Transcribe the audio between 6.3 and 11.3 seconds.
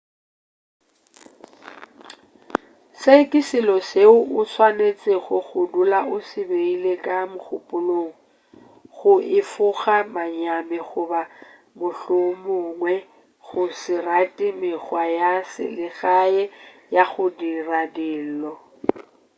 beile ka mogopolong go efoga manyami goba